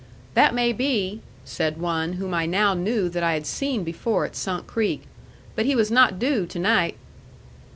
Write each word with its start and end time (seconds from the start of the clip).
"That 0.33 0.55
may 0.55 0.73
be," 0.73 1.21
said 1.45 1.79
one 1.79 2.13
whom 2.13 2.33
I 2.33 2.47
now 2.47 2.73
knew 2.73 3.07
that 3.09 3.21
I 3.21 3.33
had 3.33 3.45
seen 3.45 3.83
before 3.83 4.25
at 4.25 4.35
Sunk 4.35 4.65
Creek; 4.65 5.03
"but 5.55 5.67
he 5.67 5.75
was 5.75 5.91
not 5.91 6.17
due 6.17 6.47
to 6.47 6.57
night." 6.57 6.97